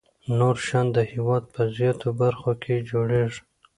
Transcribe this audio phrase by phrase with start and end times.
[0.37, 3.39] نور شیان د هېواد په زیاتو برخو کې جوړیږي.